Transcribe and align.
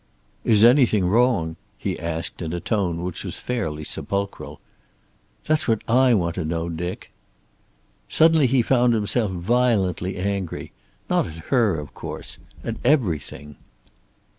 "Is 0.43 0.63
anything 0.63 1.05
wrong?" 1.05 1.57
he 1.77 1.99
asked, 1.99 2.41
in 2.41 2.53
a 2.53 2.59
tone 2.59 3.03
which 3.03 3.23
was 3.23 3.37
fairly 3.39 3.83
sepulchral. 3.83 4.59
"That's 5.43 5.67
what 5.67 5.83
I 5.87 6.15
want 6.15 6.33
to 6.41 6.43
know, 6.43 6.69
Dick." 6.69 7.11
Suddenly 8.09 8.47
he 8.47 8.63
found 8.63 8.95
himself 8.95 9.29
violently 9.29 10.15
angry. 10.17 10.71
Not 11.07 11.27
at 11.27 11.49
her, 11.53 11.77
of 11.79 11.93
course. 11.93 12.39
At 12.63 12.77
everything. 12.83 13.57